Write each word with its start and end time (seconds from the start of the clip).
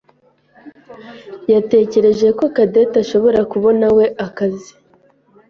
yatekereje 1.53 2.27
ko 2.37 2.43
Cadette 2.55 2.95
ashobora 3.03 3.39
kubonawe 3.51 4.05
akazi. 4.25 4.71